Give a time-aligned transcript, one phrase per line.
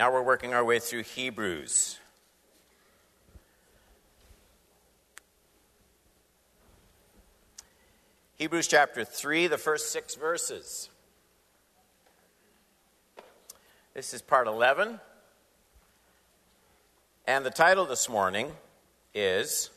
[0.00, 1.98] Now we're working our way through Hebrews.
[8.36, 10.88] Hebrews chapter 3, the first six verses.
[13.92, 14.98] This is part 11.
[17.26, 18.52] And the title this morning
[19.12, 19.68] is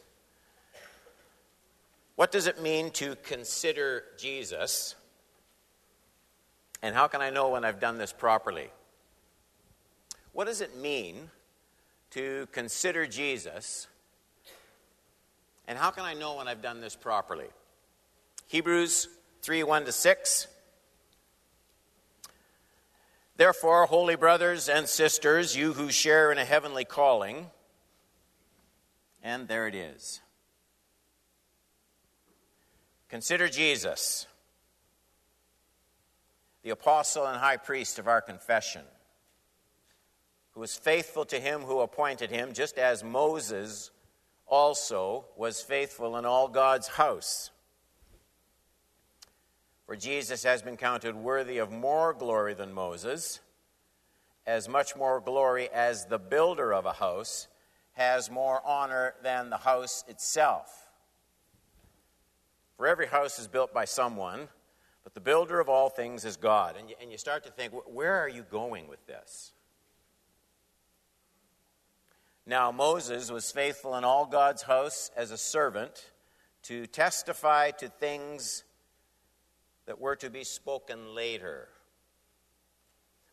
[2.16, 4.96] What Does It Mean to Consider Jesus?
[6.82, 8.70] And how can I know when I've done this properly?
[10.34, 11.30] What does it mean
[12.12, 13.88] to consider Jesus?
[15.68, 17.48] And how can I know when I've done this properly?
[18.48, 19.08] Hebrews
[19.42, 20.48] 3 1 to 6.
[23.36, 27.50] Therefore, holy brothers and sisters, you who share in a heavenly calling,
[29.24, 30.22] and there it is.
[33.10, 34.28] Consider Jesus,
[36.62, 38.84] the apostle and high priest of our confession,
[40.54, 43.92] who was faithful to him who appointed him, just as Moses
[44.46, 47.52] also was faithful in all God's house.
[49.86, 53.40] For Jesus has been counted worthy of more glory than Moses,
[54.46, 57.48] as much more glory as the builder of a house
[57.94, 60.90] has more honor than the house itself.
[62.78, 64.50] For every house is built by someone,
[65.04, 66.76] but the builder of all things is God.
[66.78, 69.53] And you, and you start to think, where are you going with this?
[72.46, 76.12] Now, Moses was faithful in all God's house as a servant
[76.64, 78.64] to testify to things
[79.86, 81.70] that were to be spoken later.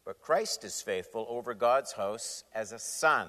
[0.05, 3.29] But Christ is faithful over God's house as a son.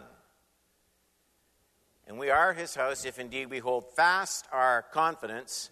[2.07, 5.69] And we are his house if indeed we hold fast our confidence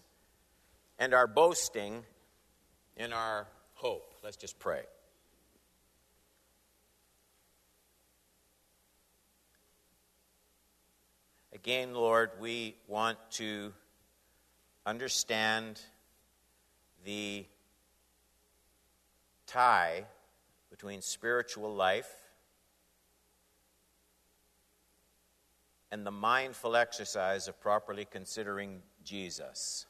[0.98, 2.04] and our boasting
[2.96, 4.14] in our hope.
[4.22, 4.82] Let's just pray.
[11.62, 13.74] Again, Lord, we want to
[14.86, 15.78] understand
[17.04, 17.44] the
[19.46, 20.04] tie
[20.70, 22.08] between spiritual life
[25.90, 29.84] and the mindful exercise of properly considering Jesus.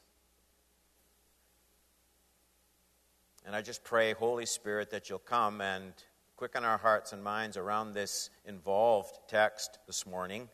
[3.45, 5.93] And I just pray, Holy Spirit, that you'll come and
[6.35, 10.49] quicken our hearts and minds around this involved text this morning.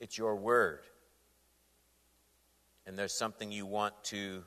[0.00, 0.80] It's your word.
[2.86, 4.44] And there's something you want to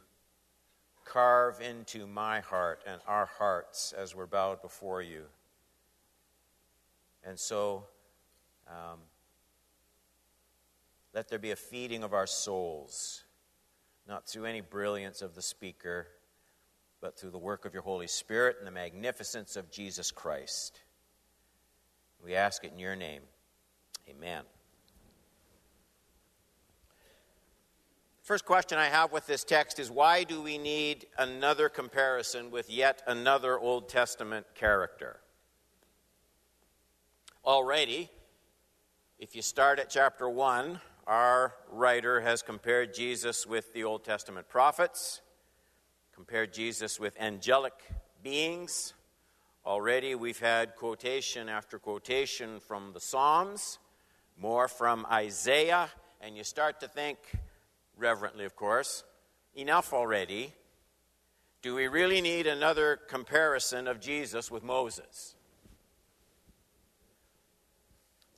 [1.06, 5.24] carve into my heart and our hearts as we're bowed before you.
[7.24, 7.86] And so,
[8.68, 9.00] um,
[11.14, 13.24] let there be a feeding of our souls,
[14.08, 16.08] not through any brilliance of the speaker,
[17.02, 20.82] but through the work of your Holy Spirit and the magnificence of Jesus Christ.
[22.24, 23.22] We ask it in your name.
[24.08, 24.44] Amen.
[28.30, 32.70] First question I have with this text is why do we need another comparison with
[32.70, 35.20] yet another Old Testament character?
[37.44, 38.12] Already,
[39.18, 44.48] if you start at chapter 1, our writer has compared Jesus with the Old Testament
[44.48, 45.22] prophets,
[46.14, 47.74] compared Jesus with angelic
[48.22, 48.94] beings.
[49.66, 53.80] Already, we've had quotation after quotation from the Psalms,
[54.38, 55.90] more from Isaiah,
[56.22, 57.18] and you start to think,
[58.00, 59.04] reverently, of course,
[59.54, 60.54] enough already.
[61.62, 65.36] Do we really need another comparison of Jesus with Moses?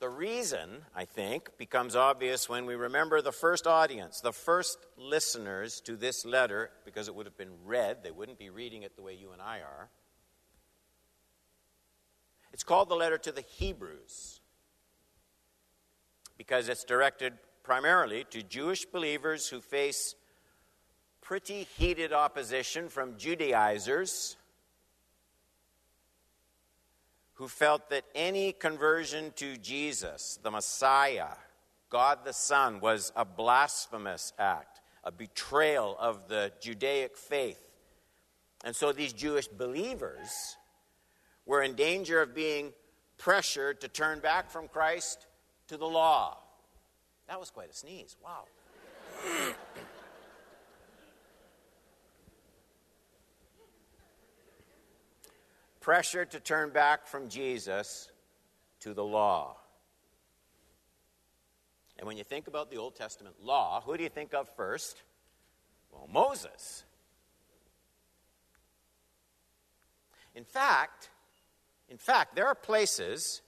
[0.00, 5.80] The reason, I think, becomes obvious when we remember the first audience, the first listeners
[5.82, 8.02] to this letter, because it would have been read.
[8.02, 9.90] They wouldn't be reading it the way you and I are.
[12.52, 14.40] It's called the letter to the Hebrews
[16.36, 20.14] because it's directed primarily to Jewish believers who face
[21.20, 24.36] pretty heated opposition from Judaizers
[27.34, 31.30] who felt that any conversion to Jesus, the Messiah,
[31.90, 37.60] God the Son, was a blasphemous act, a betrayal of the Judaic faith.
[38.64, 40.56] And so these Jewish believers
[41.46, 42.72] were in danger of being
[43.18, 45.26] pressured to turn back from Christ
[45.68, 46.41] to the law.
[47.28, 48.16] That was quite a sneeze.
[48.22, 48.44] Wow.
[55.80, 58.10] Pressure to turn back from Jesus
[58.80, 59.56] to the law.
[61.98, 65.02] And when you think about the Old Testament law, who do you think of first?
[65.92, 66.84] Well, Moses.
[70.34, 71.10] In fact,
[71.92, 73.42] In fact, there are places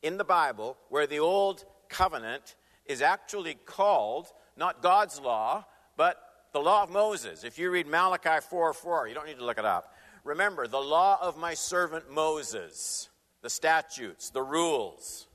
[0.00, 2.56] in the Bible where the Old Covenant
[2.86, 4.26] is actually called
[4.56, 5.64] not God's law,
[5.96, 6.18] but
[6.52, 7.44] the law of Moses.
[7.44, 9.94] If you read Malachi 4 4, you don't need to look it up.
[10.24, 13.08] Remember, the law of my servant Moses,
[13.40, 15.26] the statutes, the rules.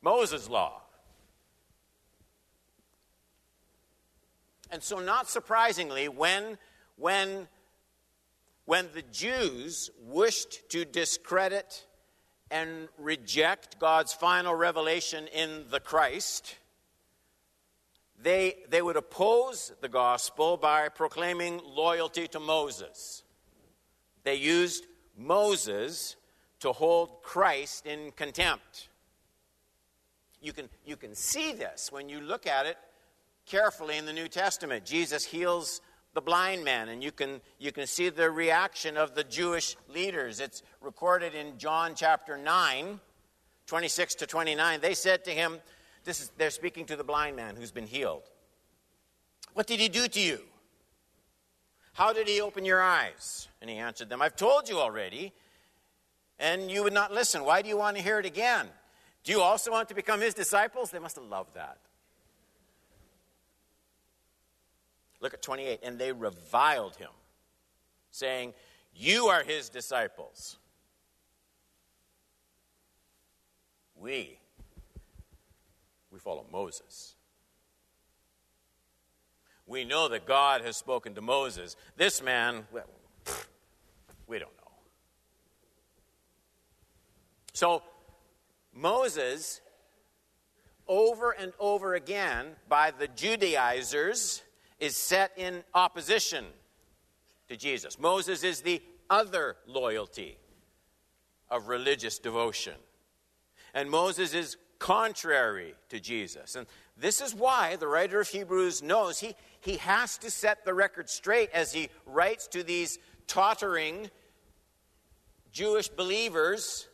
[0.00, 0.82] Moses' law.
[4.70, 6.58] And so, not surprisingly, when,
[6.96, 7.48] when,
[8.64, 11.86] when the Jews wished to discredit
[12.50, 16.56] and reject God's final revelation in the Christ,
[18.20, 23.22] they, they would oppose the gospel by proclaiming loyalty to Moses.
[24.24, 24.86] They used
[25.16, 26.16] Moses
[26.60, 28.88] to hold Christ in contempt.
[30.40, 32.76] You can, you can see this when you look at it
[33.46, 34.84] carefully in the New Testament.
[34.84, 35.80] Jesus heals
[36.18, 40.40] the blind man, and you can, you can see the reaction of the Jewish leaders.
[40.40, 42.98] It's recorded in John chapter 9,
[43.68, 44.80] 26 to 29.
[44.80, 45.60] They said to him,
[46.02, 48.24] this is, they're speaking to the blind man who's been healed.
[49.54, 50.40] What did he do to you?
[51.92, 53.46] How did he open your eyes?
[53.62, 55.32] And he answered them, I've told you already,
[56.40, 57.44] and you would not listen.
[57.44, 58.66] Why do you want to hear it again?
[59.22, 60.90] Do you also want to become his disciples?
[60.90, 61.78] They must have loved that.
[65.20, 65.80] Look at 28.
[65.82, 67.10] And they reviled him,
[68.10, 68.54] saying,
[68.94, 70.58] You are his disciples.
[73.96, 74.38] We,
[76.10, 77.16] we follow Moses.
[79.66, 81.76] We know that God has spoken to Moses.
[81.96, 82.86] This man, well,
[84.26, 84.70] we don't know.
[87.52, 87.82] So,
[88.72, 89.60] Moses,
[90.86, 94.42] over and over again, by the Judaizers,
[94.80, 96.44] is set in opposition
[97.48, 97.98] to Jesus.
[97.98, 100.38] Moses is the other loyalty
[101.50, 102.74] of religious devotion.
[103.74, 106.54] And Moses is contrary to Jesus.
[106.54, 106.66] And
[106.96, 111.08] this is why the writer of Hebrews knows he, he has to set the record
[111.08, 114.10] straight as he writes to these tottering
[115.52, 116.88] Jewish believers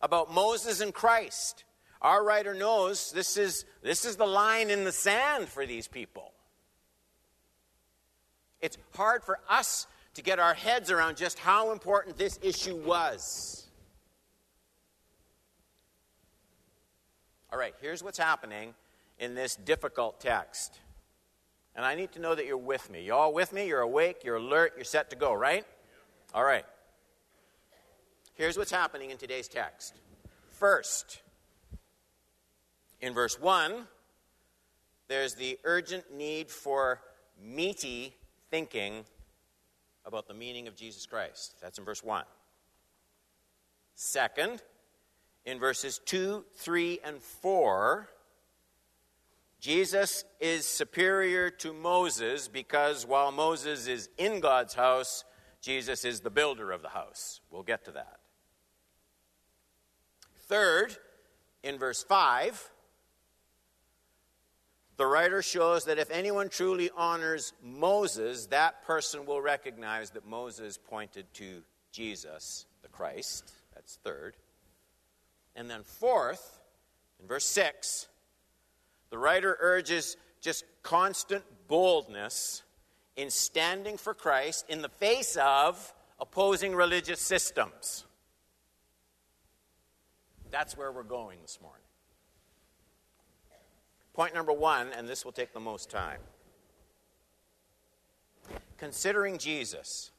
[0.00, 1.64] about Moses and Christ.
[2.02, 6.32] Our writer knows this is, this is the line in the sand for these people.
[8.60, 13.66] It's hard for us to get our heads around just how important this issue was.
[17.52, 18.74] All right, here's what's happening
[19.18, 20.80] in this difficult text.
[21.76, 23.04] And I need to know that you're with me.
[23.04, 23.68] You all with me?
[23.68, 25.64] You're awake, you're alert, you're set to go, right?
[26.34, 26.64] All right.
[28.34, 29.94] Here's what's happening in today's text.
[30.50, 31.22] First,
[33.02, 33.86] in verse 1,
[35.08, 37.00] there's the urgent need for
[37.38, 38.14] meaty
[38.50, 39.04] thinking
[40.06, 41.56] about the meaning of Jesus Christ.
[41.60, 42.24] That's in verse 1.
[43.94, 44.62] Second,
[45.44, 48.08] in verses 2, 3, and 4,
[49.60, 55.24] Jesus is superior to Moses because while Moses is in God's house,
[55.60, 57.40] Jesus is the builder of the house.
[57.50, 58.18] We'll get to that.
[60.46, 60.96] Third,
[61.62, 62.71] in verse 5,
[65.02, 70.78] the writer shows that if anyone truly honors Moses, that person will recognize that Moses
[70.78, 73.50] pointed to Jesus, the Christ.
[73.74, 74.36] That's third.
[75.56, 76.60] And then, fourth,
[77.20, 78.06] in verse 6,
[79.10, 82.62] the writer urges just constant boldness
[83.16, 88.04] in standing for Christ in the face of opposing religious systems.
[90.52, 91.81] That's where we're going this morning.
[94.14, 96.20] Point number one, and this will take the most time.
[98.76, 100.10] Considering Jesus,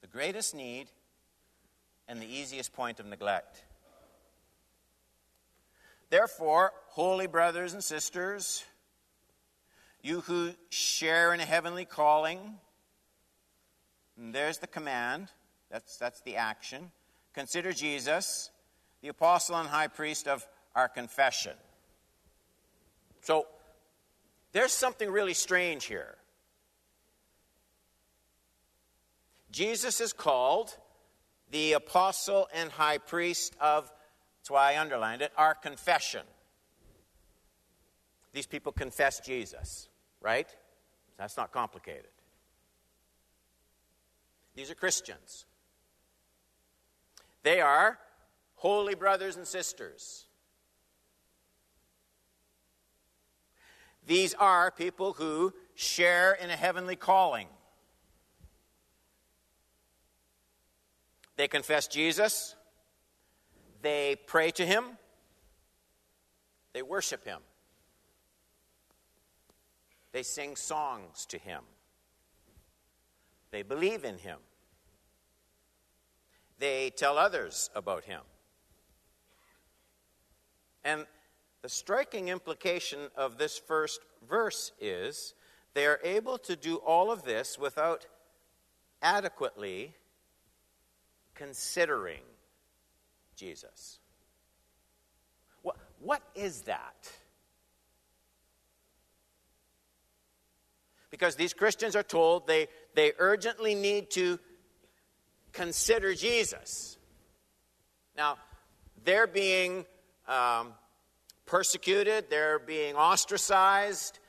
[0.00, 0.88] the greatest need
[2.08, 3.62] and the easiest point of neglect.
[6.10, 8.64] Therefore, holy brothers and sisters,
[10.02, 12.54] you who share in a heavenly calling,
[14.16, 15.28] there's the command,
[15.70, 16.90] that's, that's the action.
[17.34, 18.50] Consider Jesus,
[19.02, 21.52] the apostle and high priest of our confession.
[23.28, 23.46] So
[24.52, 26.16] there's something really strange here.
[29.50, 30.74] Jesus is called
[31.50, 33.92] the apostle and high priest of,
[34.38, 36.22] that's why I underlined it, our confession.
[38.32, 39.90] These people confess Jesus,
[40.22, 40.48] right?
[41.18, 42.08] That's not complicated.
[44.54, 45.44] These are Christians.
[47.42, 47.98] They are
[48.54, 50.27] holy brothers and sisters.
[54.08, 57.46] These are people who share in a heavenly calling.
[61.36, 62.56] They confess Jesus,
[63.82, 64.96] they pray to him,
[66.72, 67.40] they worship him,
[70.12, 71.60] they sing songs to him,
[73.50, 74.38] they believe in him,
[76.58, 78.22] they tell others about him.
[80.82, 81.04] And
[81.62, 85.34] the striking implication of this first verse is
[85.74, 88.06] they are able to do all of this without
[89.02, 89.94] adequately
[91.34, 92.22] considering
[93.36, 93.98] Jesus.
[95.62, 97.12] What, what is that?
[101.10, 104.38] Because these Christians are told they, they urgently need to
[105.52, 106.98] consider Jesus.
[108.16, 108.36] Now,
[109.04, 109.86] they're being
[110.26, 110.74] um,
[111.48, 114.20] persecuted, they're being ostracized,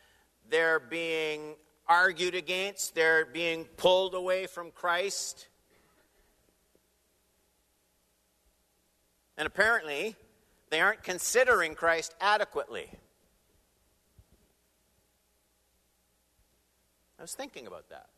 [0.50, 1.56] they're being
[1.88, 5.48] argued against, they're being pulled away from Christ.
[9.38, 10.16] And apparently,
[10.70, 12.90] they aren't considering Christ adequately.
[17.18, 18.10] I was thinking about that.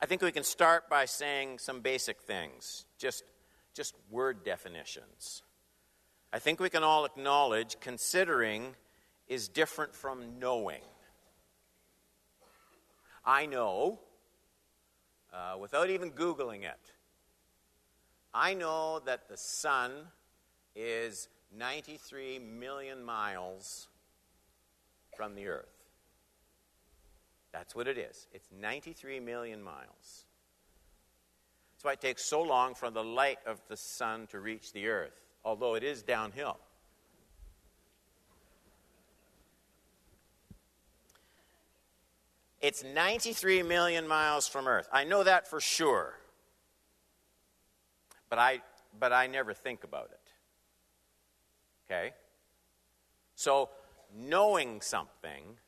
[0.00, 3.24] I think we can start by saying some basic things, just,
[3.74, 5.42] just word definitions.
[6.34, 8.74] I think we can all acknowledge considering
[9.28, 10.80] is different from knowing.
[13.24, 14.00] I know,
[15.32, 16.92] uh, without even Googling it,
[18.34, 19.92] I know that the sun
[20.74, 23.86] is 93 million miles
[25.16, 25.84] from the earth.
[27.52, 28.26] That's what it is.
[28.32, 30.26] It's 93 million miles.
[31.70, 34.88] That's why it takes so long for the light of the sun to reach the
[34.88, 36.58] earth, although it is downhill.
[42.60, 44.88] It's 93 million miles from Earth.
[44.90, 46.14] I know that for sure.
[48.30, 48.62] But I,
[48.98, 51.92] but I never think about it.
[51.92, 52.14] Okay?
[53.34, 53.68] So,
[54.16, 55.58] knowing something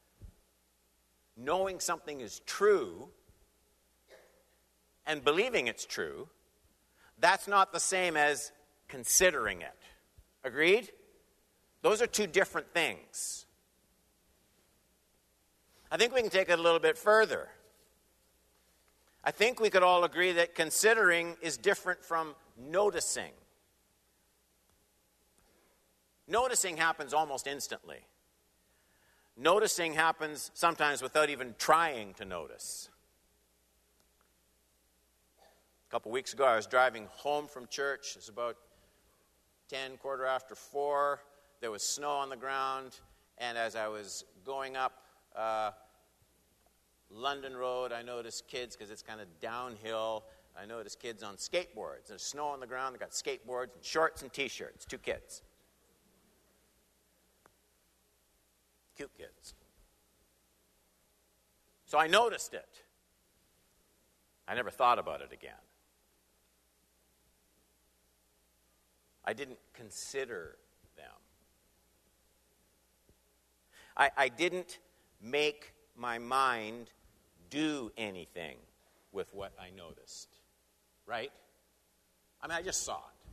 [1.36, 3.08] knowing something is true
[5.06, 6.28] and believing it's true,
[7.18, 8.52] that's not the same as
[8.88, 9.78] considering it.
[10.44, 10.90] Agreed?
[11.82, 13.46] Those are two different things.
[15.90, 17.48] I think we can take it a little bit further.
[19.22, 23.32] I think we could all agree that considering is different from noticing.
[26.28, 27.98] Noticing happens almost instantly.
[29.36, 32.88] Noticing happens sometimes without even trying to notice.
[35.88, 38.14] A couple weeks ago, I was driving home from church.
[38.16, 38.56] It's about
[39.68, 41.20] 10, quarter after 4.
[41.60, 43.00] There was snow on the ground.
[43.38, 45.02] And as I was going up
[45.34, 45.70] uh,
[47.10, 50.24] London Road, I noticed kids, because it's kind of downhill,
[50.58, 52.08] I noticed kids on skateboards.
[52.08, 52.94] There's snow on the ground.
[52.94, 55.42] They got skateboards and shorts and t shirts, two kids.
[58.96, 59.54] cute kids.
[61.84, 62.82] So I noticed it.
[64.48, 65.52] I never thought about it again.
[69.26, 70.56] I didn't consider
[70.96, 71.06] them.
[73.96, 74.78] I, I didn't
[75.20, 76.90] make my mind
[77.50, 78.56] do anything
[79.12, 80.28] with what I noticed.
[81.06, 81.32] Right?
[82.42, 83.30] I mean, I just saw it.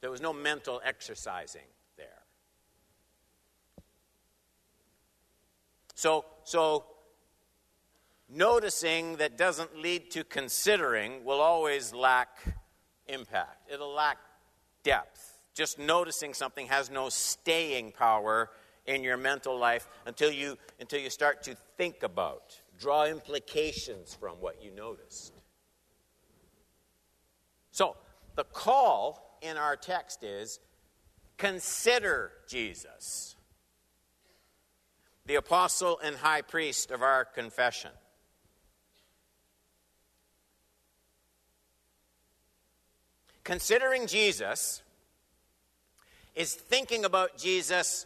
[0.00, 1.62] There was no mental exercising.
[1.96, 2.06] There.
[5.94, 6.86] So, so
[8.28, 12.38] noticing that doesn't lead to considering will always lack
[13.08, 13.70] impact.
[13.72, 14.18] It'll lack
[14.88, 15.38] depth.
[15.52, 18.50] Just noticing something has no staying power
[18.86, 24.36] in your mental life until you until you start to think about, draw implications from
[24.40, 25.34] what you noticed.
[27.70, 27.96] So,
[28.34, 30.58] the call in our text is
[31.36, 33.36] consider Jesus
[35.26, 37.90] the apostle and high priest of our confession.
[43.48, 44.82] Considering Jesus
[46.34, 48.04] is thinking about Jesus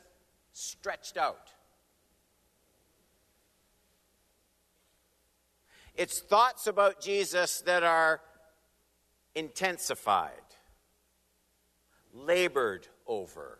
[0.52, 1.50] stretched out.
[5.96, 8.20] It's thoughts about Jesus that are
[9.34, 10.30] intensified,
[12.14, 13.58] labored over.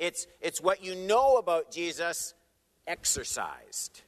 [0.00, 2.34] It's, it's what you know about Jesus
[2.88, 4.02] exercised.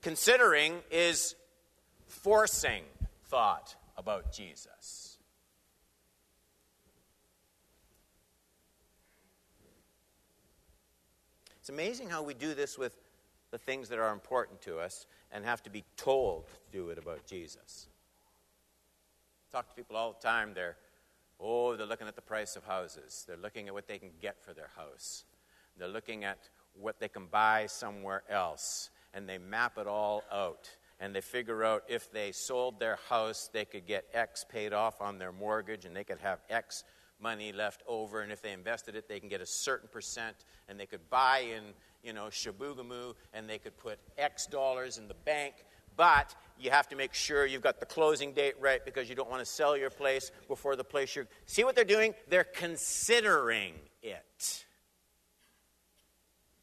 [0.00, 1.34] Considering is
[2.08, 2.84] forcing
[3.26, 5.18] thought about Jesus.
[11.64, 12.94] It's amazing how we do this with
[13.50, 16.98] the things that are important to us and have to be told to do it
[16.98, 17.86] about Jesus.
[19.48, 20.52] I talk to people all the time.
[20.54, 20.76] They're,
[21.40, 23.24] oh, they're looking at the price of houses.
[23.26, 25.24] They're looking at what they can get for their house.
[25.78, 28.90] They're looking at what they can buy somewhere else.
[29.14, 30.68] And they map it all out.
[31.04, 35.02] And they figure out if they sold their house, they could get X paid off
[35.02, 36.82] on their mortgage and they could have X
[37.20, 38.22] money left over.
[38.22, 40.34] And if they invested it, they can get a certain percent.
[40.66, 45.06] And they could buy in, you know, Chibougamau and they could put X dollars in
[45.06, 45.66] the bank.
[45.94, 49.28] But you have to make sure you've got the closing date right because you don't
[49.28, 51.26] want to sell your place before the place you're.
[51.44, 52.14] See what they're doing?
[52.30, 54.64] They're considering it.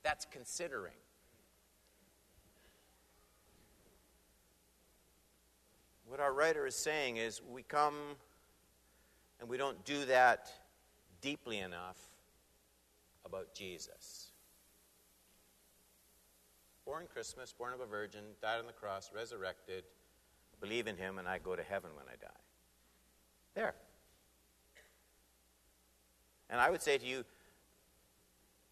[0.02, 0.94] That's considering.
[6.22, 7.96] Our writer is saying is we come
[9.40, 10.52] and we don't do that
[11.20, 11.98] deeply enough
[13.26, 14.32] about Jesus.
[16.86, 19.84] Born Christmas, born of a virgin, died on the cross, resurrected,
[20.60, 22.40] believe in him, and I go to heaven when I die.
[23.56, 23.74] There.
[26.50, 27.24] And I would say to you,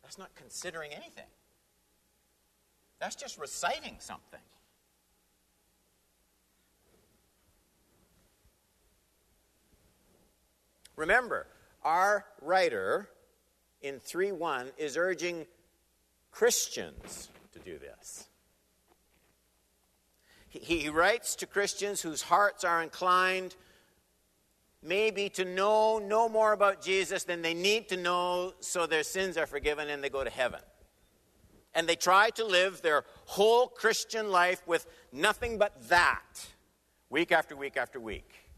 [0.03, 1.27] that's not considering anything.
[2.99, 4.39] That's just reciting something.
[10.99, 11.47] Remember,
[11.81, 13.07] our writer
[13.81, 15.45] in 3 1 is urging
[16.29, 18.27] Christians to do this.
[20.49, 23.55] He, writes to Christians whose hearts are inclined
[24.83, 29.37] maybe to know no more about Jesus than they need to know so their sins
[29.37, 30.59] are forgiven and they go to heaven.
[31.75, 36.47] And they try to live their whole Christian life with nothing but that,
[37.09, 38.49] week after week after week.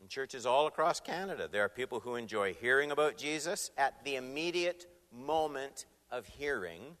[0.11, 4.85] churches all across Canada, there are people who enjoy hearing about Jesus at the immediate
[5.11, 6.97] moment of hearing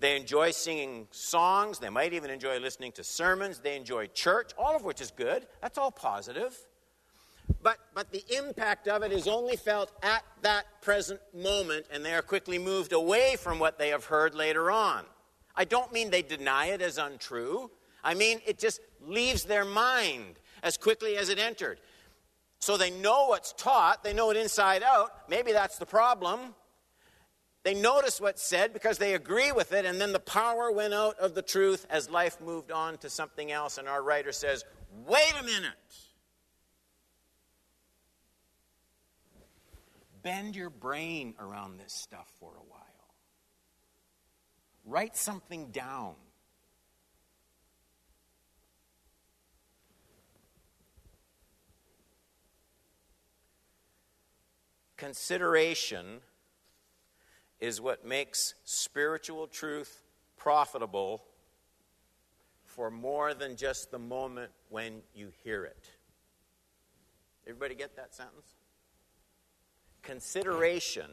[0.00, 1.78] they enjoy singing songs.
[1.78, 3.58] They might even enjoy listening to sermons.
[3.58, 5.46] They enjoy church, all of which is good.
[5.60, 6.56] That's all positive.
[7.62, 12.14] But, but the impact of it is only felt at that present moment, and they
[12.14, 15.04] are quickly moved away from what they have heard later on.
[15.56, 17.70] I don't mean they deny it as untrue.
[18.04, 21.80] I mean it just leaves their mind as quickly as it entered.
[22.60, 25.28] So they know what's taught, they know it inside out.
[25.28, 26.54] Maybe that's the problem.
[27.64, 31.18] They notice what's said because they agree with it, and then the power went out
[31.18, 33.78] of the truth as life moved on to something else.
[33.78, 34.64] And our writer says,
[35.06, 35.72] Wait a minute.
[40.22, 42.78] Bend your brain around this stuff for a while.
[44.84, 46.14] Write something down.
[54.98, 56.18] Consideration
[57.60, 60.02] is what makes spiritual truth
[60.36, 61.22] profitable
[62.64, 65.88] for more than just the moment when you hear it.
[67.46, 68.56] Everybody get that sentence?
[70.02, 71.08] Consideration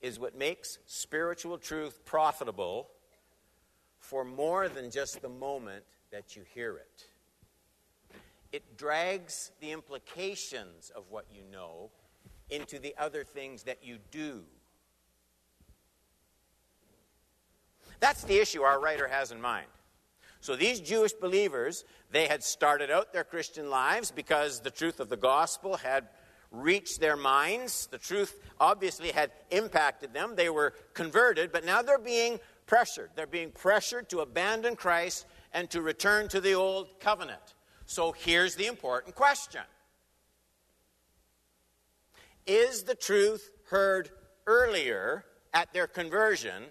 [0.00, 2.90] is what makes spiritual truth profitable
[3.98, 7.06] for more than just the moment that you hear it.
[8.52, 11.90] It drags the implications of what you know
[12.50, 14.44] into the other things that you do
[18.04, 19.66] That's the issue our writer has in mind.
[20.42, 25.08] So these Jewish believers, they had started out their Christian lives because the truth of
[25.08, 26.08] the gospel had
[26.50, 27.86] reached their minds.
[27.86, 30.34] The truth obviously had impacted them.
[30.36, 33.08] They were converted, but now they're being pressured.
[33.14, 37.54] They're being pressured to abandon Christ and to return to the old covenant.
[37.86, 39.62] So here's the important question
[42.46, 44.10] Is the truth heard
[44.46, 46.64] earlier at their conversion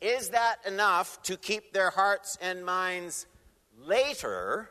[0.00, 3.26] is that enough to keep their hearts and minds
[3.78, 4.68] later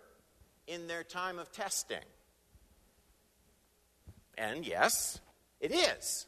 [0.67, 2.05] in their time of testing?
[4.37, 5.19] And yes,
[5.59, 6.27] it is.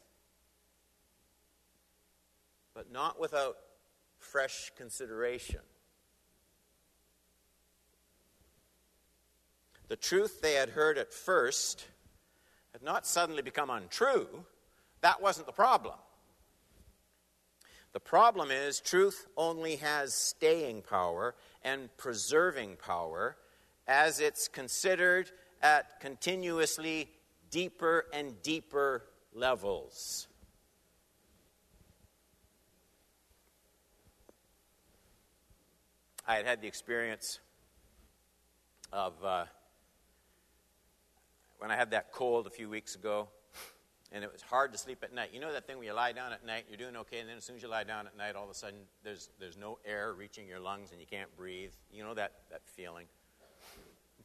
[2.74, 3.58] But not without
[4.18, 5.62] fresh consideration.
[9.88, 11.86] The truth they had heard at first
[12.76, 14.28] had not suddenly become untrue.
[15.00, 15.96] That wasn't the problem.
[17.94, 23.38] The problem is, truth only has staying power and preserving power
[23.88, 27.08] as it's considered at continuously
[27.50, 30.28] deeper and deeper levels.
[36.28, 37.40] I had had the experience
[38.92, 39.46] of uh,
[41.66, 43.28] when I had that cold a few weeks ago,
[44.12, 45.32] and it was hard to sleep at night.
[45.34, 47.38] You know that thing where you lie down at night, you're doing okay, and then
[47.38, 49.80] as soon as you lie down at night, all of a sudden there's, there's no
[49.84, 51.72] air reaching your lungs and you can't breathe.
[51.92, 53.08] You know that, that feeling?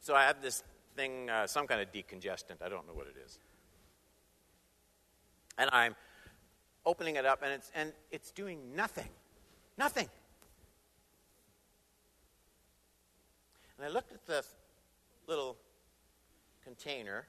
[0.03, 0.63] So I had this
[0.97, 2.61] thing, uh, some kind of decongestant.
[2.63, 3.39] I don't know what it is.
[5.57, 5.97] And I'm
[6.85, 9.09] opening it up, and it's, and it's doing nothing.
[9.79, 10.11] Nothing.
[13.79, 14.45] And I looked at the
[15.27, 15.57] little
[16.65, 17.27] container.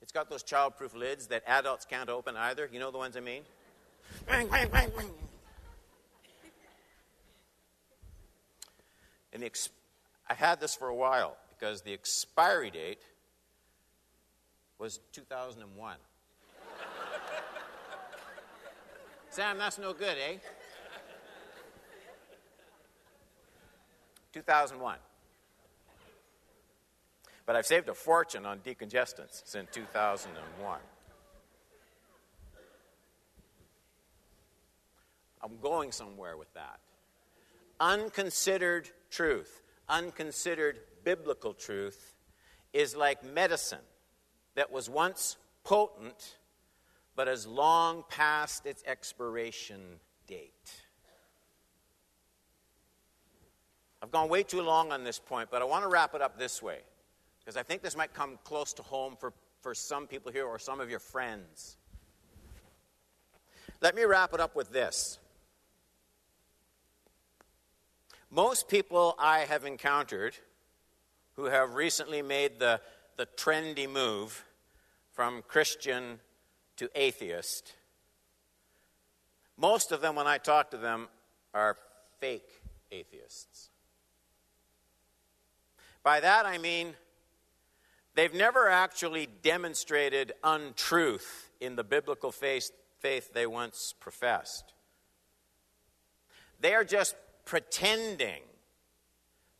[0.00, 2.68] It's got those childproof lids that adults can't open either.
[2.72, 3.42] You know the ones I mean?
[9.32, 9.70] and the ex-
[10.28, 13.00] I had this for a while because the expiry date
[14.78, 15.96] was 2001.
[19.30, 20.36] Sam, that's no good, eh?
[24.32, 24.96] 2001.
[27.44, 30.78] But I've saved a fortune on decongestants since 2001.
[35.42, 36.78] I'm going somewhere with that.
[37.80, 42.14] Unconsidered truth, unconsidered biblical truth,
[42.72, 43.80] is like medicine
[44.54, 46.36] that was once potent
[47.14, 49.80] but has long passed its expiration
[50.26, 50.72] date.
[54.02, 56.38] I've gone way too long on this point, but I want to wrap it up
[56.38, 56.78] this way
[57.44, 60.58] because I think this might come close to home for, for some people here or
[60.58, 61.76] some of your friends.
[63.80, 65.18] Let me wrap it up with this.
[68.30, 70.34] Most people I have encountered
[71.34, 72.80] who have recently made the,
[73.16, 74.44] the trendy move
[75.12, 76.20] from Christian
[76.76, 77.74] to atheist,
[79.56, 81.08] most of them, when I talk to them,
[81.54, 81.76] are
[82.18, 82.48] fake
[82.90, 83.70] atheists.
[86.02, 86.94] By that I mean
[88.14, 92.70] They've never actually demonstrated untruth in the biblical faith,
[93.00, 94.74] faith they once professed.
[96.60, 98.42] They are just pretending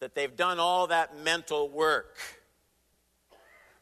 [0.00, 2.18] that they've done all that mental work,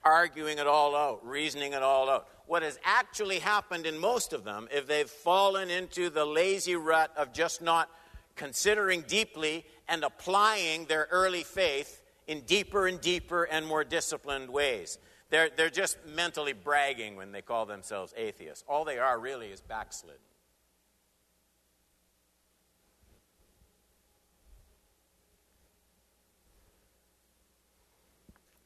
[0.04, 2.28] arguing it all out, reasoning it all out.
[2.46, 7.12] What has actually happened in most of them, if they've fallen into the lazy rut
[7.16, 7.90] of just not
[8.36, 11.99] considering deeply and applying their early faith
[12.30, 14.98] in deeper and deeper and more disciplined ways.
[15.30, 18.62] They're, they're just mentally bragging when they call themselves atheists.
[18.68, 20.20] All they are really is backslidden.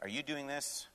[0.00, 0.86] Are you doing this?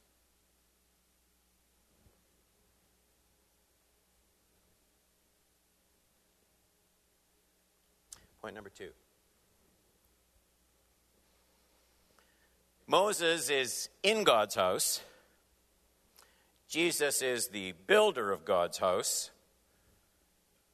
[8.44, 8.90] Point number two.
[12.90, 15.02] Moses is in God's house.
[16.68, 19.30] Jesus is the builder of God's house.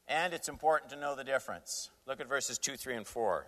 [0.08, 1.92] And it's important to know the difference.
[2.08, 3.48] Look at verses 2, 3, and 4.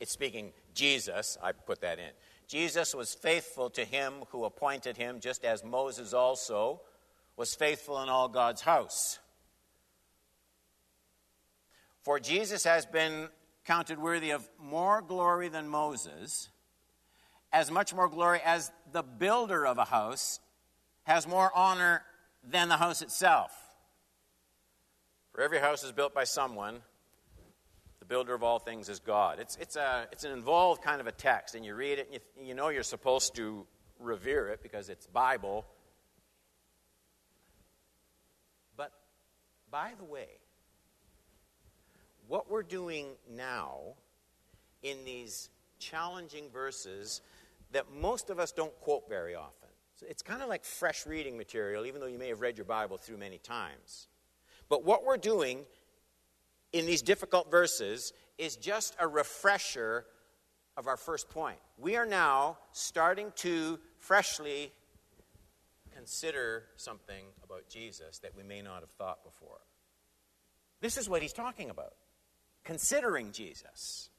[0.00, 2.12] It's speaking Jesus, I put that in.
[2.46, 6.80] Jesus was faithful to him who appointed him, just as Moses also
[7.36, 9.18] was faithful in all God's house.
[12.04, 13.28] For Jesus has been
[13.66, 16.48] counted worthy of more glory than Moses
[17.52, 20.40] as much more glory as the builder of a house
[21.04, 22.02] has more honor
[22.44, 23.52] than the house itself.
[25.32, 26.80] For every house is built by someone,
[28.00, 29.38] the builder of all things is God.
[29.38, 32.20] It's, it's, a, it's an involved kind of a text, and you read it and
[32.38, 33.66] you, you know you're supposed to
[33.98, 35.64] revere it because it's Bible.
[38.76, 38.92] But
[39.70, 40.28] by the way,
[42.26, 43.94] what we're doing now
[44.82, 47.20] in these challenging verses
[47.72, 49.68] that most of us don't quote very often.
[49.96, 52.64] So it's kind of like fresh reading material, even though you may have read your
[52.64, 54.08] Bible through many times.
[54.68, 55.64] But what we're doing
[56.72, 60.04] in these difficult verses is just a refresher
[60.76, 61.58] of our first point.
[61.76, 64.72] We are now starting to freshly
[65.94, 69.58] consider something about Jesus that we may not have thought before.
[70.80, 71.94] This is what he's talking about
[72.64, 74.10] considering Jesus.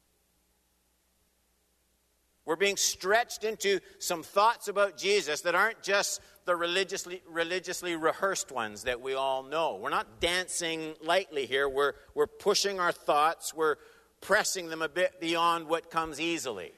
[2.50, 8.52] We're being stretched into some thoughts about Jesus that aren't just the religiously, religiously rehearsed
[8.52, 9.76] ones that we all know.
[9.76, 11.70] We're not dancing lightly here.
[11.70, 13.76] We're, we're pushing our thoughts, we're
[14.20, 16.72] pressing them a bit beyond what comes easily.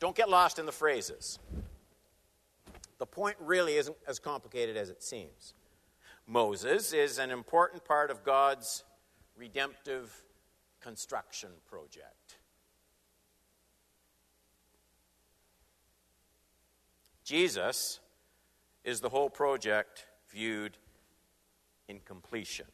[0.00, 1.38] Don't get lost in the phrases.
[2.98, 5.54] The point really isn't as complicated as it seems.
[6.26, 8.84] Moses is an important part of God's
[9.34, 10.22] redemptive
[10.82, 12.15] construction project.
[17.26, 17.98] Jesus
[18.84, 20.78] is the whole project viewed
[21.88, 22.66] in completion,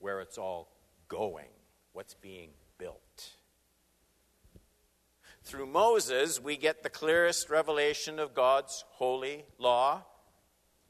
[0.00, 0.68] where it's all
[1.08, 1.48] going,
[1.94, 3.30] what's being built.
[5.44, 10.02] Through Moses, we get the clearest revelation of God's holy law.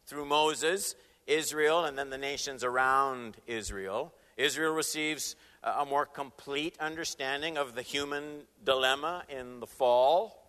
[0.06, 0.96] Through Moses,
[1.28, 4.12] Israel and then the nations around Israel.
[4.36, 10.39] Israel receives a more complete understanding of the human dilemma in the fall.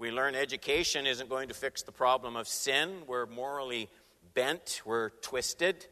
[0.00, 3.02] We learn education isn't going to fix the problem of sin.
[3.06, 3.90] We're morally
[4.32, 5.86] bent, we're twisted.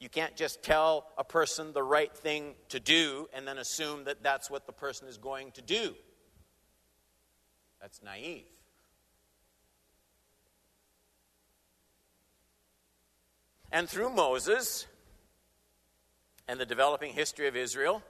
[0.00, 4.20] You can't just tell a person the right thing to do and then assume that
[4.20, 5.94] that's what the person is going to do.
[7.80, 8.48] That's naive.
[13.70, 14.88] And through Moses
[16.48, 18.02] and the developing history of Israel,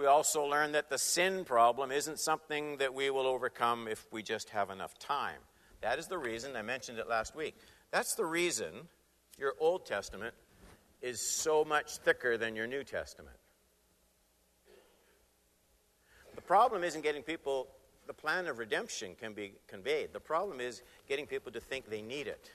[0.00, 4.22] we also learn that the sin problem isn't something that we will overcome if we
[4.22, 5.36] just have enough time.
[5.82, 7.54] That is the reason, I mentioned it last week,
[7.90, 8.88] that's the reason
[9.36, 10.34] your Old Testament
[11.02, 13.36] is so much thicker than your New Testament.
[16.34, 17.68] The problem isn't getting people,
[18.06, 20.14] the plan of redemption can be conveyed.
[20.14, 22.50] The problem is getting people to think they need it.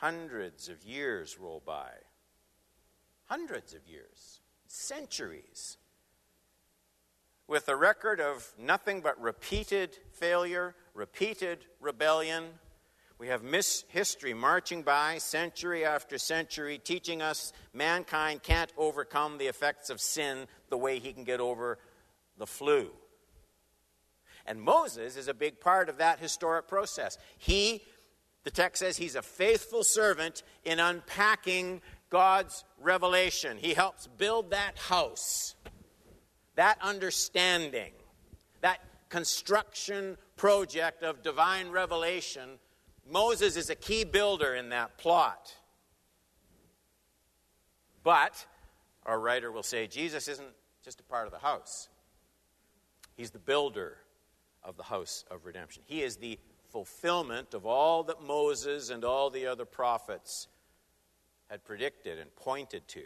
[0.00, 1.90] Hundreds of years roll by.
[3.26, 4.40] Hundreds of years.
[4.66, 5.76] Centuries
[7.50, 12.44] with a record of nothing but repeated failure, repeated rebellion.
[13.18, 19.48] We have mis- history marching by century after century, teaching us mankind can't overcome the
[19.48, 21.78] effects of sin the way he can get over
[22.38, 22.90] the flu.
[24.46, 27.18] And Moses is a big part of that historic process.
[27.36, 27.82] He,
[28.44, 33.58] the text says, he's a faithful servant in unpacking God's revelation.
[33.58, 35.54] He helps build that house
[36.60, 37.90] that understanding,
[38.60, 42.58] that construction project of divine revelation,
[43.08, 45.54] Moses is a key builder in that plot.
[48.02, 48.44] But,
[49.06, 50.50] our writer will say, Jesus isn't
[50.84, 51.88] just a part of the house,
[53.16, 53.96] he's the builder
[54.62, 55.82] of the house of redemption.
[55.86, 56.38] He is the
[56.70, 60.48] fulfillment of all that Moses and all the other prophets
[61.48, 63.02] had predicted and pointed to.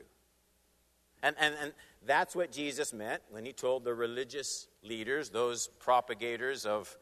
[1.23, 1.73] And, and, and
[2.07, 6.97] that's what Jesus meant when he told the religious leaders, those propagators of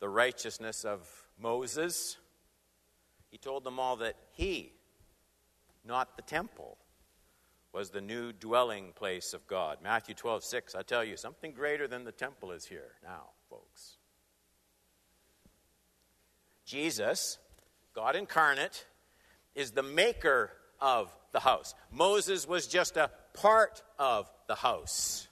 [0.00, 1.08] the righteousness of
[1.40, 2.16] Moses,
[3.30, 4.72] he told them all that he,
[5.84, 6.78] not the temple,
[7.72, 9.78] was the new dwelling place of God.
[9.82, 13.97] Matthew 12, 6, I tell you, something greater than the temple is here now, folks.
[16.68, 17.38] Jesus,
[17.94, 18.84] God incarnate,
[19.54, 21.74] is the maker of the house.
[21.90, 25.28] Moses was just a part of the house.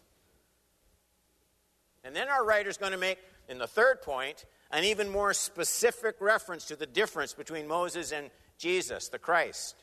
[2.04, 3.18] And then our writer is going to make,
[3.50, 8.30] in the third point, an even more specific reference to the difference between Moses and
[8.56, 9.76] Jesus, the Christ.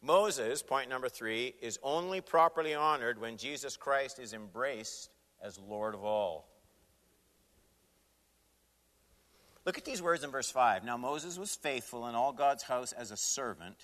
[0.00, 5.10] Moses, point number three, is only properly honored when Jesus Christ is embraced
[5.42, 6.48] as Lord of all.
[9.66, 10.84] Look at these words in verse 5.
[10.84, 13.76] Now Moses was faithful in all God's house as a servant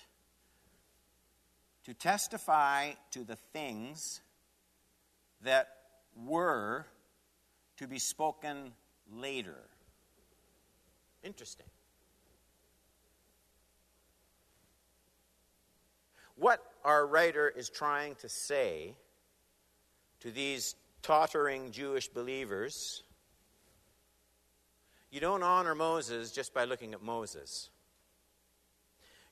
[1.83, 4.21] to testify to the things
[5.41, 5.67] that
[6.15, 6.85] were
[7.75, 8.71] to be spoken
[9.11, 9.57] later.
[11.21, 11.65] Interesting.
[16.37, 18.95] What our writer is trying to say
[20.21, 23.03] to these tottering Jewish believers
[25.13, 27.69] you don't honor Moses just by looking at Moses.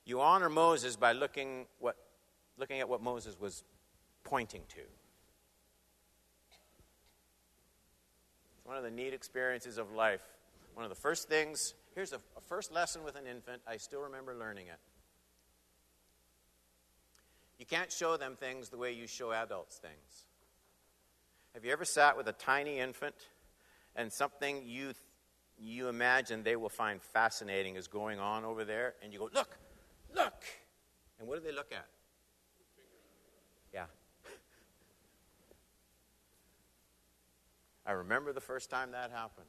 [0.04, 1.96] You honor Moses by looking what
[2.56, 3.64] looking at what Moses was
[4.22, 4.80] pointing to.
[8.58, 10.22] It's one of the neat experiences of life.
[10.74, 13.60] One of the first things, here's a, a first lesson with an infant.
[13.66, 14.78] I still remember learning it.
[17.58, 20.26] You can't show them things the way you show adults things.
[21.54, 23.16] Have you ever sat with a tiny infant
[23.96, 24.92] and something you,
[25.62, 29.56] you imagine they will find fascinating is going on over there, and you go, Look,
[30.14, 30.44] look!
[31.18, 31.86] And what do they look at?
[33.72, 33.84] Yeah.
[37.86, 39.46] I remember the first time that happened.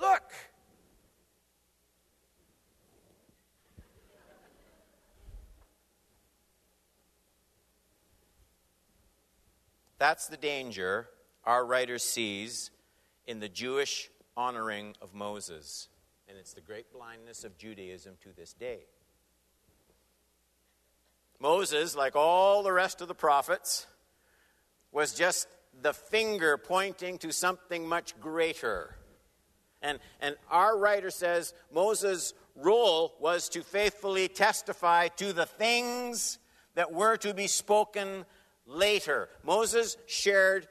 [0.00, 0.32] Look!
[9.98, 11.08] That's the danger
[11.44, 12.70] our writer sees
[13.26, 15.88] in the Jewish honoring of Moses.
[16.28, 18.80] And it's the great blindness of Judaism to this day.
[21.38, 23.86] Moses, like all the rest of the prophets,
[24.92, 25.48] was just
[25.82, 28.96] the finger pointing to something much greater.
[29.82, 36.38] And, and our writer says Moses' role was to faithfully testify to the things
[36.74, 38.24] that were to be spoken
[38.66, 39.28] later.
[39.44, 40.66] Moses shared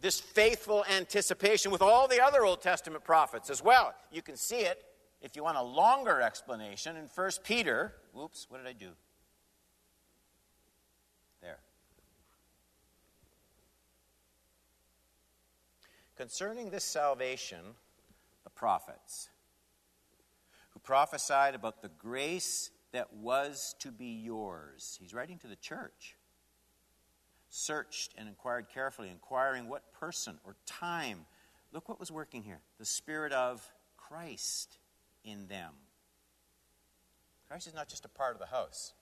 [0.00, 3.94] this faithful anticipation with all the other Old Testament prophets as well.
[4.12, 4.84] You can see it
[5.22, 7.94] if you want a longer explanation in 1 Peter.
[8.12, 8.90] Whoops, what did I do?
[11.40, 11.58] There.
[16.16, 17.60] Concerning this salvation,
[18.44, 19.30] the prophets
[20.70, 24.98] who prophesied about the grace that was to be yours.
[25.00, 26.16] He's writing to the church.
[27.48, 31.26] Searched and inquired carefully, inquiring what person or time.
[31.72, 34.78] Look what was working here the Spirit of Christ
[35.24, 35.72] in them.
[37.48, 38.92] Christ is not just a part of the house.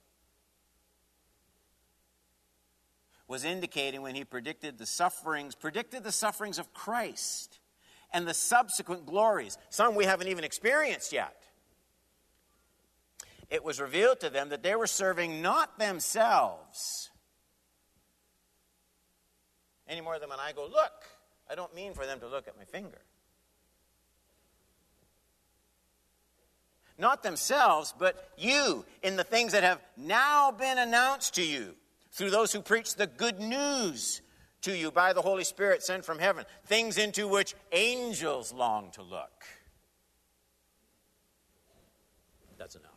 [3.27, 7.59] Was indicating when he predicted the sufferings, predicted the sufferings of Christ
[8.13, 11.35] and the subsequent glories, some we haven't even experienced yet.
[13.49, 17.09] It was revealed to them that they were serving not themselves
[19.87, 21.03] any more than when I go, Look,
[21.49, 22.99] I don't mean for them to look at my finger.
[26.97, 31.75] Not themselves, but you in the things that have now been announced to you
[32.11, 34.21] through those who preach the good news
[34.61, 39.01] to you by the Holy Spirit sent from heaven, things into which angels long to
[39.01, 39.43] look.
[42.57, 42.91] That's enough.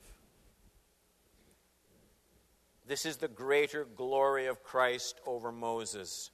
[2.86, 6.30] This is the greater glory of Christ over Moses.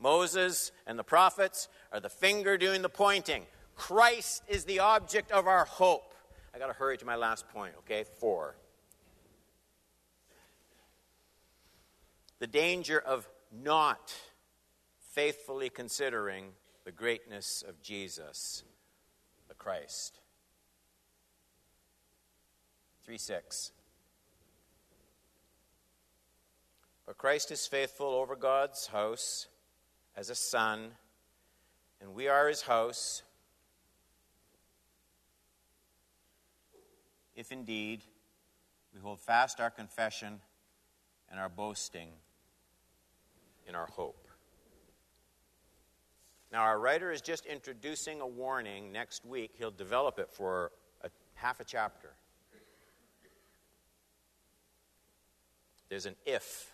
[0.00, 3.44] Moses and the prophets are the finger doing the pointing.
[3.74, 6.14] Christ is the object of our hope.
[6.54, 8.04] I got to hurry to my last point, okay?
[8.18, 8.56] Four.
[12.38, 14.14] The danger of not
[14.98, 16.46] faithfully considering
[16.84, 18.64] the greatness of Jesus,
[19.48, 20.20] the Christ.
[23.04, 23.72] 3 6.
[27.06, 29.46] But Christ is faithful over God's house
[30.16, 30.92] as a son,
[32.00, 33.22] and we are his house.
[37.34, 38.02] If indeed
[38.94, 40.40] we hold fast our confession
[41.30, 42.08] and our boasting
[43.68, 44.28] in our hope.
[46.50, 48.92] Now, our writer is just introducing a warning.
[48.92, 50.70] Next week, he'll develop it for
[51.02, 52.10] a, half a chapter.
[55.88, 56.72] There's an if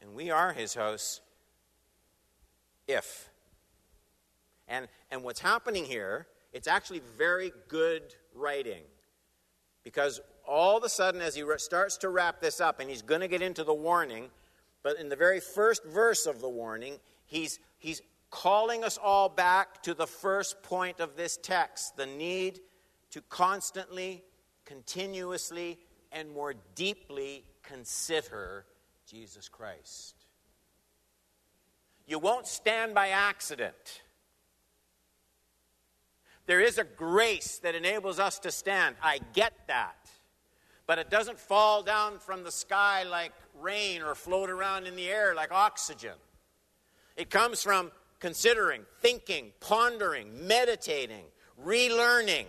[0.00, 1.20] and we are his house
[2.88, 3.30] if.
[4.66, 8.02] And, and what's happening here, it's actually very good
[8.34, 8.82] writing.
[9.84, 13.20] Because all of a sudden, as he starts to wrap this up, and he's going
[13.20, 14.30] to get into the warning,
[14.82, 19.82] but in the very first verse of the warning, he's, he's calling us all back
[19.82, 22.60] to the first point of this text the need
[23.10, 24.22] to constantly,
[24.64, 25.78] continuously,
[26.12, 28.64] and more deeply consider
[29.06, 30.17] Jesus Christ.
[32.08, 34.02] You won't stand by accident.
[36.46, 38.96] There is a grace that enables us to stand.
[39.02, 40.10] I get that.
[40.86, 45.08] But it doesn't fall down from the sky like rain or float around in the
[45.08, 46.14] air like oxygen.
[47.14, 51.24] It comes from considering, thinking, pondering, meditating,
[51.62, 52.46] relearning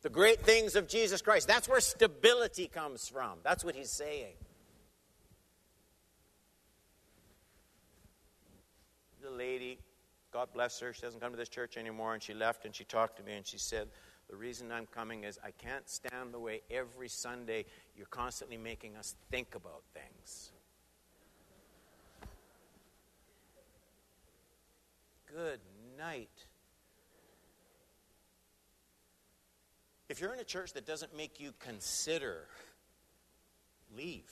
[0.00, 1.46] the great things of Jesus Christ.
[1.46, 3.40] That's where stability comes from.
[3.42, 4.32] That's what he's saying.
[9.40, 9.78] Lady,
[10.32, 12.84] God bless her, she doesn't come to this church anymore, and she left and she
[12.84, 13.88] talked to me and she said,
[14.28, 17.64] The reason I'm coming is I can't stand the way every Sunday
[17.96, 20.52] you're constantly making us think about things.
[25.34, 25.60] Good
[25.96, 26.28] night.
[30.10, 32.46] If you're in a church that doesn't make you consider,
[33.96, 34.30] leave.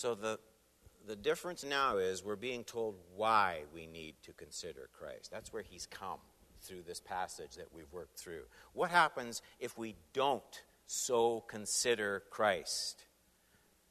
[0.00, 0.38] So the,
[1.06, 5.30] the difference now is we're being told why we need to consider Christ.
[5.30, 6.20] That's where he's come
[6.62, 8.44] through this passage that we've worked through.
[8.72, 10.42] What happens if we don't
[10.86, 13.04] so consider Christ?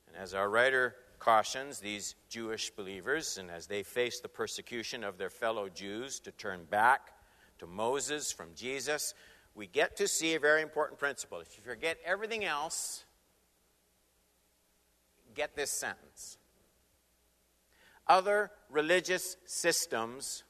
[0.08, 5.20] And as our writer cautions these Jewish believers, and as they face the persecution of
[5.20, 7.12] their fellow Jews to turn back
[7.60, 9.14] to Moses from Jesus,
[9.54, 11.40] we get to see a very important principle.
[11.40, 13.06] If you forget everything else,
[15.36, 16.38] get this sentence.
[18.08, 20.44] Other religious systems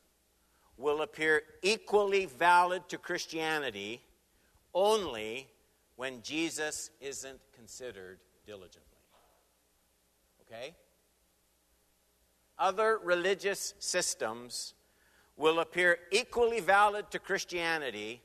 [0.78, 4.02] will appear equally valid to Christianity
[4.74, 5.48] only
[5.98, 8.84] when Jesus isn't considered diligently.
[10.48, 10.74] Okay?
[12.58, 14.74] Other religious systems
[15.36, 18.22] will appear equally valid to Christianity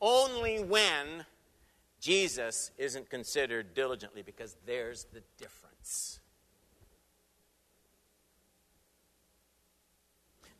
[0.00, 1.24] only when
[2.00, 5.65] Jesus isn't considered diligently, because there's the difference.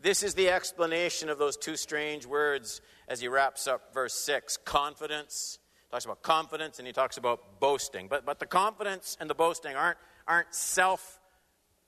[0.06, 4.56] This is the explanation of those two strange words as he wraps up verse 6
[4.58, 5.58] confidence.
[5.82, 8.06] He talks about confidence and he talks about boasting.
[8.06, 9.98] But, but the confidence and the boasting aren't,
[10.28, 11.18] aren't self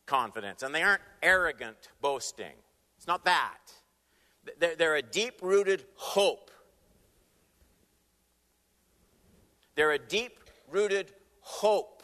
[0.06, 2.54] confidence and they aren't arrogant boasting.
[2.96, 3.58] It's not that.
[4.58, 6.50] They're, they're a deep rooted hope.
[9.76, 11.97] They're a deep rooted hope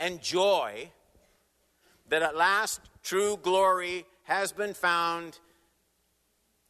[0.00, 0.90] and joy
[2.08, 5.38] that at last true glory has been found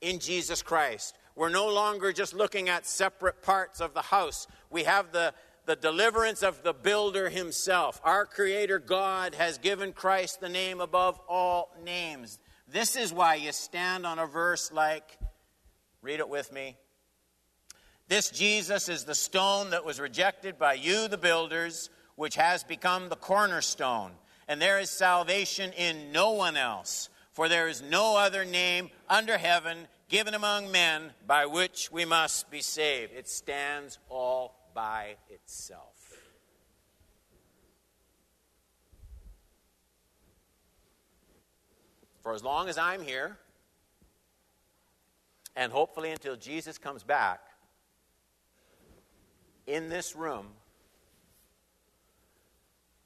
[0.01, 1.17] in Jesus Christ.
[1.35, 4.47] We're no longer just looking at separate parts of the house.
[4.71, 5.33] We have the,
[5.67, 8.01] the deliverance of the builder himself.
[8.03, 12.39] Our Creator God has given Christ the name above all names.
[12.67, 15.19] This is why you stand on a verse like,
[16.03, 16.77] read it with me.
[18.09, 23.09] This Jesus is the stone that was rejected by you, the builders, which has become
[23.09, 24.11] the cornerstone
[24.49, 27.11] and there is salvation in no one else.
[27.33, 32.51] For there is no other name under heaven given among men by which we must
[32.51, 33.13] be saved.
[33.15, 35.95] It stands all by itself.
[42.23, 43.39] For as long as I'm here,
[45.55, 47.41] and hopefully until Jesus comes back,
[49.67, 50.47] in this room,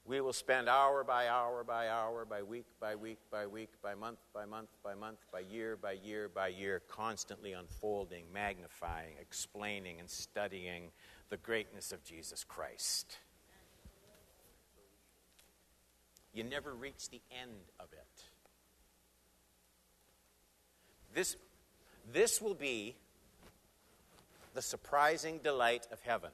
[0.05, 3.95] we will spend hour by hour by hour, by week by week by week, by
[3.95, 9.99] month by month by month, by year by year by year, constantly unfolding, magnifying, explaining,
[9.99, 10.91] and studying
[11.29, 13.17] the greatness of Jesus Christ.
[16.33, 18.23] You never reach the end of it.
[21.13, 21.37] This,
[22.11, 22.95] this will be
[24.53, 26.31] the surprising delight of heaven.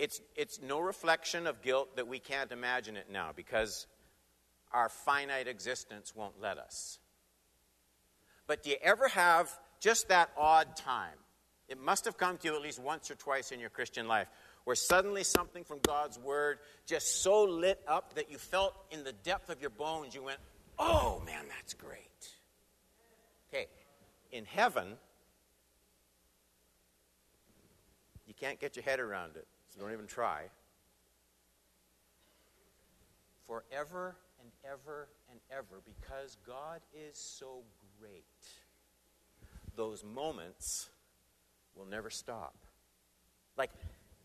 [0.00, 3.86] It's, it's no reflection of guilt that we can't imagine it now because
[4.72, 6.98] our finite existence won't let us.
[8.46, 11.18] But do you ever have just that odd time?
[11.68, 14.28] It must have come to you at least once or twice in your Christian life
[14.64, 19.12] where suddenly something from God's Word just so lit up that you felt in the
[19.12, 20.38] depth of your bones, you went,
[20.78, 22.00] oh man, that's great.
[23.52, 23.66] Okay,
[24.32, 24.96] in heaven,
[28.26, 29.46] you can't get your head around it.
[29.70, 30.42] So don't even try.
[33.46, 37.62] Forever and ever and ever, because God is so
[38.00, 38.24] great,
[39.76, 40.88] those moments
[41.76, 42.54] will never stop.
[43.56, 43.70] Like,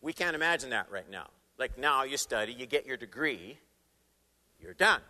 [0.00, 1.28] we can't imagine that right now.
[1.58, 3.58] Like, now you study, you get your degree,
[4.60, 5.00] you're done.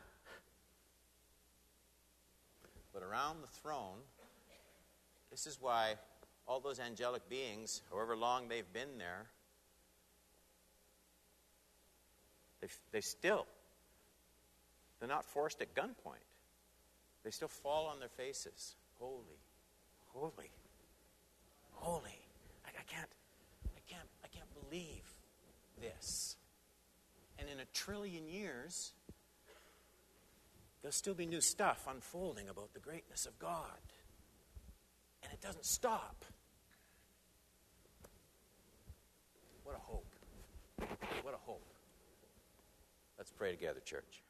[2.93, 3.99] But around the throne,
[5.31, 5.95] this is why
[6.49, 9.27] all those angelic beings, however long they've been there,
[12.67, 13.47] They, they still,
[14.99, 16.25] they're not forced at gunpoint.
[17.23, 18.75] They still fall on their faces.
[18.99, 19.39] Holy,
[20.09, 20.51] holy,
[21.73, 22.21] holy.
[22.65, 23.09] I, I can't,
[23.77, 25.05] I can't, I can't believe
[25.81, 26.37] this.
[27.39, 28.93] And in a trillion years,
[30.83, 33.61] there'll still be new stuff unfolding about the greatness of God.
[35.23, 36.25] And it doesn't stop.
[39.63, 40.07] What a hope.
[41.23, 41.76] What a hope.
[43.19, 44.23] Let's pray together, church.